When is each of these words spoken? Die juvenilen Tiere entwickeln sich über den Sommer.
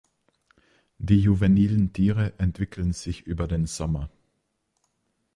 Die 0.97 1.19
juvenilen 1.21 1.93
Tiere 1.93 2.33
entwickeln 2.39 2.91
sich 2.91 3.21
über 3.27 3.47
den 3.47 3.67
Sommer. 3.67 4.09